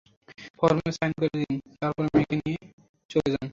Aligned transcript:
ফর্মে 0.57 0.91
সাইন 0.91 1.11
করে 1.17 1.35
দিন, 1.41 1.55
তারপর 1.81 2.03
মেয়েকে 2.13 2.35
নিয়ে 2.41 2.59
চলে 3.09 3.29
যান। 3.33 3.47